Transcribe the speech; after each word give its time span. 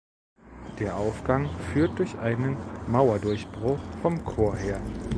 Der 0.79 0.97
Aufgang 0.97 1.47
führt 1.71 1.99
durch 1.99 2.17
einen 2.17 2.57
Mauerdurchbruch 2.87 3.77
vom 4.01 4.25
Chor 4.25 4.55
her. 4.57 4.81